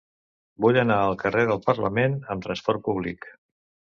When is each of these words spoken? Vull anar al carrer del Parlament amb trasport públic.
Vull 0.63 0.79
anar 0.83 0.95
al 1.01 1.17
carrer 1.23 1.43
del 1.51 1.61
Parlament 1.67 2.17
amb 2.35 2.47
trasport 2.47 2.85
públic. 2.91 3.29